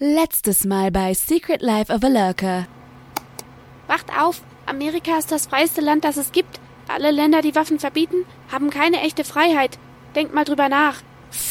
[0.00, 2.66] Letztes Mal bei Secret Life of a Lurker.
[3.86, 4.42] Wacht auf!
[4.66, 6.58] Amerika ist das freiste Land, das es gibt.
[6.88, 9.78] Alle Länder, die Waffen verbieten, haben keine echte Freiheit.
[10.16, 10.96] Denkt mal drüber nach.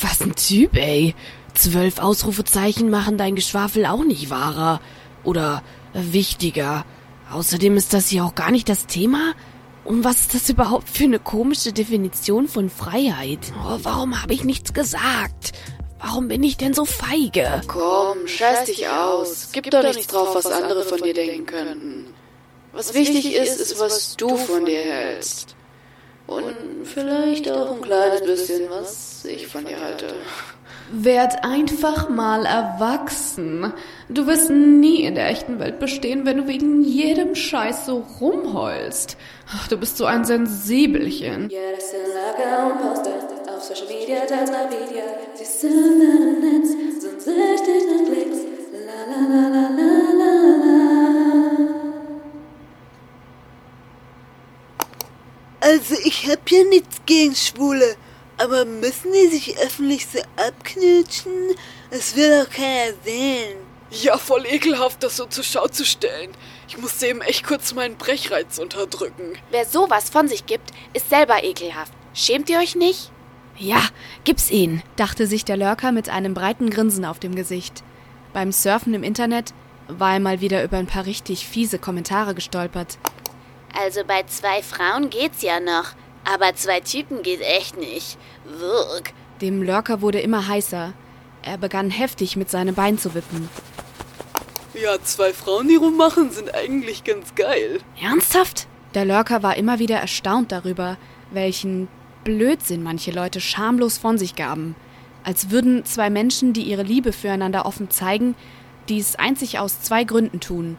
[0.02, 1.16] Was ein Typ, ey.
[1.54, 4.82] Zwölf Ausrufezeichen machen dein Geschwafel auch nicht wahrer.
[5.24, 5.64] Oder
[5.94, 6.84] wichtiger.
[7.32, 9.36] Außerdem ist das hier auch gar nicht das Thema.
[9.86, 13.54] Und was ist das überhaupt für eine komische Definition von Freiheit?
[13.66, 15.54] Oh, warum habe ich nichts gesagt?
[16.04, 17.62] Warum bin ich denn so feige?
[17.68, 19.50] Komm, scheiß dich aus.
[19.54, 22.14] Gib doch nichts drauf, was andere von dir denken könnten.
[22.74, 25.56] Was wichtig ist, ist, was du von dir hältst.
[26.28, 30.08] Und vielleicht auch ein kleines bisschen, was ich von dir halte.
[30.92, 33.72] Werd einfach mal erwachsen.
[34.10, 39.16] Du wirst nie in der echten Welt bestehen, wenn du wegen jedem Scheiß so rumheulst.
[39.56, 41.50] Ach, du bist so ein Sensibelchen.
[41.50, 43.33] Ja, das und Poster
[43.64, 45.04] auf Social Media, mal Video.
[45.36, 46.70] Sie sind im Netz,
[47.02, 48.40] sind süchtig nach Klicks.
[48.74, 49.88] La la la la la
[50.20, 50.32] la
[50.64, 50.74] la.
[55.62, 57.96] Also ich hab ja nichts gegen Schwule,
[58.38, 61.56] aber müssen die sich öffentlich so abknutschen?
[61.90, 63.58] Das will doch keiner sehen.
[63.92, 66.32] Ja, voll ekelhaft, das so zur Schau zu stellen.
[66.68, 69.38] Ich musste eben echt kurz meinen Brechreiz unterdrücken.
[69.52, 71.94] Wer sowas von sich gibt, ist selber ekelhaft.
[72.14, 73.13] Schämt ihr euch nicht?
[73.58, 73.82] Ja,
[74.24, 77.84] gib's ihn, dachte sich der Lurker mit einem breiten Grinsen auf dem Gesicht.
[78.34, 79.54] Beim Surfen im Internet
[79.88, 82.98] war er mal wieder über ein paar richtig fiese Kommentare gestolpert.
[83.74, 85.94] Also bei zwei Frauen geht's ja noch,
[86.26, 88.18] aber zwei Typen geht echt nicht.
[88.46, 89.14] Wirk.
[89.42, 90.94] Dem Lurker wurde immer heißer.
[91.42, 93.50] Er begann heftig mit seinem Bein zu wippen.
[94.74, 97.80] Ja, zwei Frauen, die rummachen, sind eigentlich ganz geil.
[98.02, 98.68] Ernsthaft?
[98.96, 100.98] Der Lurker war immer wieder erstaunt darüber,
[101.32, 101.88] welchen
[102.24, 104.76] Blödsinn manche Leute schamlos von sich gaben.
[105.24, 108.36] Als würden zwei Menschen, die ihre Liebe füreinander offen zeigen,
[108.90, 110.78] dies einzig aus zwei Gründen tun.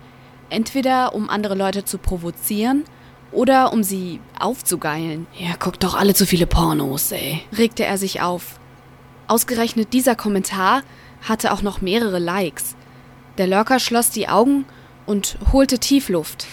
[0.51, 2.85] Entweder um andere Leute zu provozieren
[3.33, 5.27] oder um sie aufzugeilen.
[5.39, 7.43] Ja, guckt doch alle zu viele Pornos, ey.
[7.57, 8.61] regte er sich auf.
[9.27, 10.83] Ausgerechnet dieser Kommentar
[11.23, 12.77] hatte auch noch mehrere Likes.
[13.39, 14.67] Der Lurker schloss die Augen
[15.07, 16.47] und holte Tiefluft.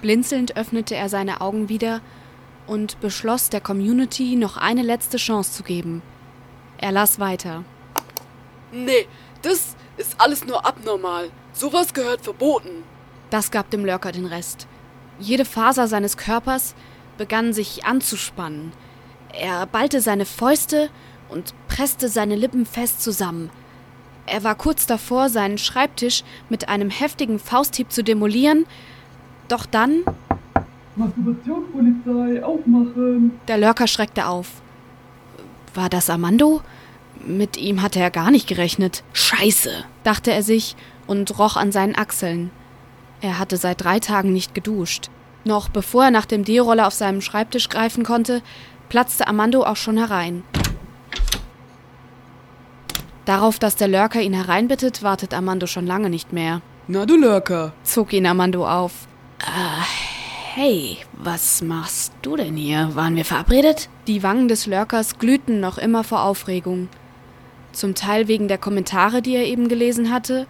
[0.00, 2.00] Blinzelnd öffnete er seine Augen wieder
[2.66, 6.02] und beschloss, der Community noch eine letzte Chance zu geben.
[6.78, 7.64] Er las weiter.
[8.70, 9.06] Nee,
[9.42, 11.30] das ist alles nur abnormal.
[11.52, 12.84] Sowas gehört verboten.
[13.30, 14.66] Das gab dem Lurker den Rest.
[15.18, 16.74] Jede Faser seines Körpers
[17.16, 18.72] begann sich anzuspannen.
[19.32, 20.90] Er ballte seine Fäuste
[21.28, 23.50] und presste seine Lippen fest zusammen.
[24.26, 28.66] Er war kurz davor, seinen Schreibtisch mit einem heftigen Fausthieb zu demolieren,
[29.48, 30.02] doch dann.
[30.96, 33.38] Masturbationspolizei, aufmachen!
[33.46, 34.48] Der Lurker schreckte auf.
[35.74, 36.60] War das Armando?
[37.24, 39.02] Mit ihm hatte er gar nicht gerechnet.
[39.12, 39.70] Scheiße,
[40.04, 40.76] dachte er sich
[41.06, 42.50] und roch an seinen Achseln.
[43.20, 45.10] Er hatte seit drei Tagen nicht geduscht.
[45.44, 48.42] Noch bevor er nach dem D-Roller auf seinem Schreibtisch greifen konnte,
[48.88, 50.42] platzte Armando auch schon herein.
[53.24, 56.62] Darauf, dass der Lurker ihn hereinbittet, wartet Armando schon lange nicht mehr.
[56.86, 59.07] Na du Lurker, zog ihn Armando auf.
[59.40, 62.90] Äh, hey, was machst du denn hier?
[62.94, 63.88] Waren wir verabredet?
[64.06, 66.88] Die Wangen des Lurkers glühten noch immer vor Aufregung.
[67.72, 70.46] Zum Teil wegen der Kommentare, die er eben gelesen hatte,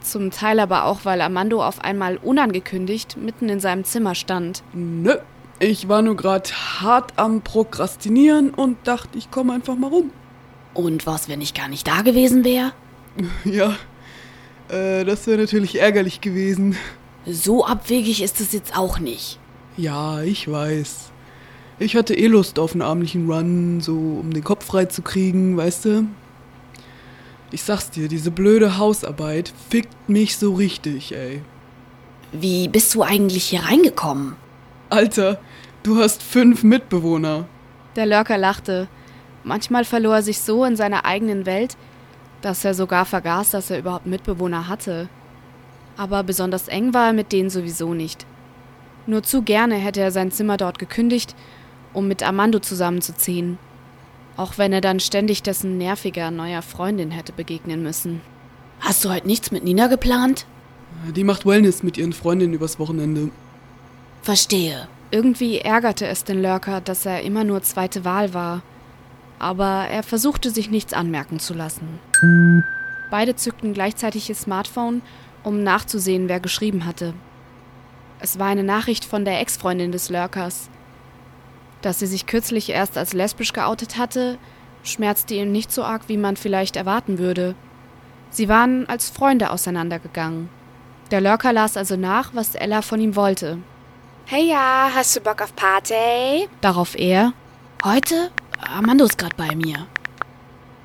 [0.00, 4.62] zum Teil aber auch, weil Armando auf einmal unangekündigt mitten in seinem Zimmer stand.
[4.72, 5.16] Nö,
[5.58, 10.10] ich war nur gerade hart am Prokrastinieren und dachte, ich komme einfach mal rum.
[10.72, 12.72] Und was, wenn ich gar nicht da gewesen wäre?
[13.44, 13.74] Ja,
[14.68, 16.76] äh, das wäre natürlich ärgerlich gewesen.
[17.26, 19.38] So abwegig ist es jetzt auch nicht.
[19.76, 21.10] Ja, ich weiß.
[21.78, 25.56] Ich hatte eh Lust auf einen abendlichen Run, so um den Kopf frei zu kriegen,
[25.56, 26.06] weißt du?
[27.52, 31.42] Ich sag's dir, diese blöde Hausarbeit fickt mich so richtig, ey.
[32.32, 34.36] Wie bist du eigentlich hier reingekommen?
[34.88, 35.40] Alter,
[35.82, 37.46] du hast fünf Mitbewohner.
[37.96, 38.88] Der Lurker lachte.
[39.42, 41.76] Manchmal verlor er sich so in seiner eigenen Welt,
[42.40, 45.08] dass er sogar vergaß, dass er überhaupt Mitbewohner hatte.
[45.96, 48.26] Aber besonders eng war er mit denen sowieso nicht.
[49.06, 51.34] Nur zu gerne hätte er sein Zimmer dort gekündigt,
[51.92, 53.58] um mit Armando zusammenzuziehen.
[54.36, 58.20] Auch wenn er dann ständig dessen nerviger neuer Freundin hätte begegnen müssen.
[58.80, 60.46] Hast du heute nichts mit Nina geplant?
[61.14, 63.30] Die macht Wellness mit ihren Freundinnen übers Wochenende.
[64.22, 64.88] Verstehe.
[65.10, 68.62] Irgendwie ärgerte es den Lurker, dass er immer nur zweite Wahl war.
[69.38, 71.98] Aber er versuchte sich nichts anmerken zu lassen.
[73.10, 75.02] Beide zückten gleichzeitig ihr Smartphone,
[75.42, 77.14] um nachzusehen, wer geschrieben hatte.
[78.20, 80.68] Es war eine Nachricht von der Ex-Freundin des Lurkers.
[81.82, 84.38] Dass sie sich kürzlich erst als lesbisch geoutet hatte,
[84.82, 87.54] schmerzte ihn nicht so arg, wie man vielleicht erwarten würde.
[88.30, 90.48] Sie waren als Freunde auseinandergegangen.
[91.10, 93.58] Der Lurker las also nach, was Ella von ihm wollte.
[94.26, 96.48] Hey ja, hast du Bock auf Party?
[96.60, 97.32] Darauf er,
[97.82, 98.30] Heute?
[98.60, 99.86] Armando ist gerade bei mir.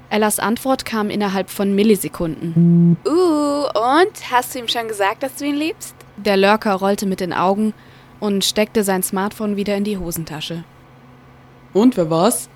[0.09, 2.97] Ellas Antwort kam innerhalb von Millisekunden.
[3.05, 4.31] Uh, und?
[4.31, 5.95] Hast du ihm schon gesagt, dass du ihn liebst?
[6.17, 7.73] Der Lurker rollte mit den Augen
[8.19, 10.63] und steckte sein Smartphone wieder in die Hosentasche.
[11.73, 12.49] Und wer war's?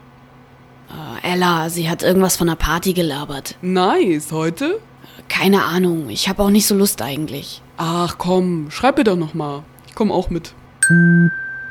[0.90, 3.57] Äh, Ella, sie hat irgendwas von einer Party gelabert.
[3.62, 4.80] Nice, heute?
[5.28, 7.62] Keine Ahnung, ich habe auch nicht so Lust eigentlich.
[7.78, 9.63] Ach komm, schreib mir doch noch mal.
[9.88, 10.54] Ich komm auch mit.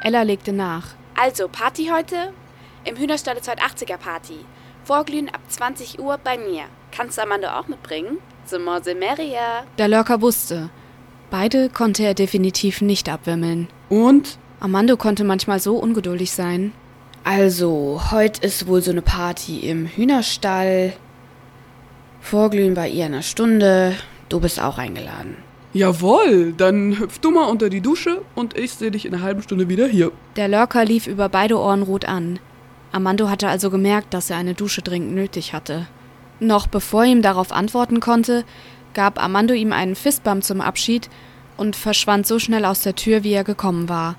[0.02, 0.88] Ella legte nach.
[1.20, 2.32] Also, Party heute?
[2.84, 4.38] Im Hühnerstall 280er Party.
[4.88, 6.62] Vorglühen ab 20 Uhr bei mir.
[6.93, 8.17] Kannst du Amanda auch mitbringen?
[8.46, 9.64] The merrier.
[9.76, 10.70] Der Lurker wusste.
[11.31, 13.69] Beide konnte er definitiv nicht abwimmeln.
[13.90, 14.38] Und?
[14.61, 16.73] Armando konnte manchmal so ungeduldig sein.
[17.23, 20.94] Also, heute ist wohl so eine Party im Hühnerstall.
[22.23, 23.94] Vorglühen bei ihr in einer Stunde.
[24.31, 25.37] Du bist auch eingeladen.
[25.75, 29.43] Jawohl, dann hüpf du mal unter die Dusche und ich sehe dich in einer halben
[29.43, 30.12] Stunde wieder hier.
[30.37, 32.38] Der Lurker lief über beide Ohren rot an.
[32.93, 35.87] Armando hatte also gemerkt, dass er eine Dusche dringend nötig hatte.
[36.40, 38.44] Noch bevor er ihm darauf antworten konnte,
[38.94, 41.11] gab Armando ihm einen Fistbump zum Abschied
[41.56, 44.17] und verschwand so schnell aus der Tür, wie er gekommen war.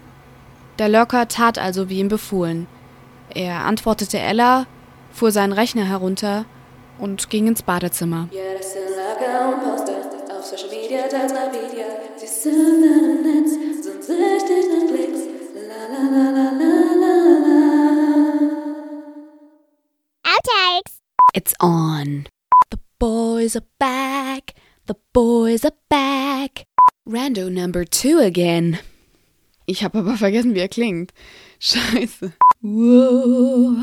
[0.77, 2.67] Der Lurker tat also wie ihm befohlen.
[3.29, 4.65] Er antwortete Ella,
[5.11, 6.45] fuhr seinen Rechner herunter
[6.99, 8.29] und ging ins Badezimmer.
[10.29, 11.85] Auf Social Media, teils Media.
[12.17, 13.51] Sie sind im Netz,
[13.83, 14.69] sind süchtig
[21.33, 22.27] It's on.
[22.71, 24.55] The boys are back.
[24.87, 26.65] The boys are back.
[27.07, 28.79] Rando number two again.
[29.65, 31.13] Ich habe aber vergessen, wie er klingt.
[31.59, 32.33] Scheiße.
[32.61, 33.77] Wow,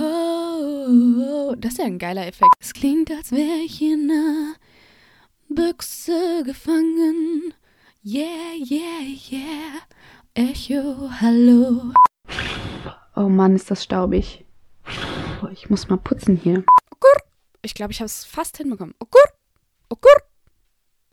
[1.58, 2.56] das ist ja ein geiler Effekt.
[2.60, 4.54] Es klingt, als wäre ich in einer
[5.48, 7.54] Büchse gefangen.
[8.02, 9.82] Yeah, yeah, yeah.
[10.34, 11.92] Echo, hallo.
[13.14, 14.45] Oh Mann, ist das staubig.
[15.52, 16.64] Ich muss mal putzen hier.
[17.62, 18.94] Ich glaube, ich habe es fast hinbekommen.
[19.00, 19.24] Okur.
[19.88, 20.16] Okur.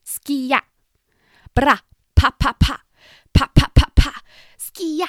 [0.06, 0.60] Skia.
[1.56, 1.80] Bra.
[2.14, 2.80] Pa, pa, pa.
[3.34, 4.12] Pa, pa, pa, pa.
[4.58, 5.08] Skia.